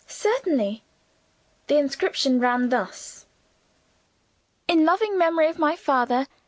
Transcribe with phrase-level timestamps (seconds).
[0.07, 0.83] "Certainly!"
[1.67, 3.27] The inscription ran thus:
[4.67, 6.25] "In loving memory of my father.